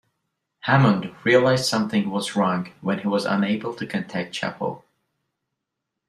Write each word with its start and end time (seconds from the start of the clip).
Hammond 0.61 1.11
realized 1.23 1.65
something 1.65 2.09
was 2.09 2.35
wrong 2.35 2.71
when 2.81 2.97
he 2.97 3.07
was 3.07 3.23
unable 3.23 3.75
to 3.75 3.85
contact 3.85 4.33
Chappelle. 4.33 4.81